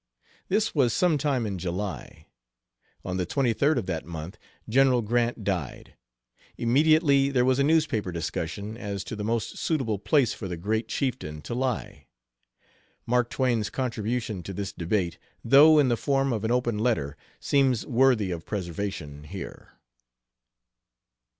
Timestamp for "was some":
0.73-1.19